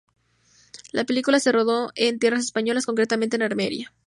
[0.91, 3.93] La película se rodó en tierras españolas, concretamente en Almería.